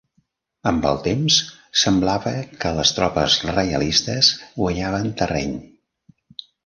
[0.69, 1.35] Amb el temps,
[1.81, 4.31] semblava que les tropes reialistes
[4.63, 5.55] guanyaven terreny.